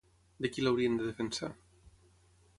De 0.45 0.49
qui 0.55 0.63
l'haurien 0.65 0.97
de 1.01 1.11
defensar? 1.11 1.51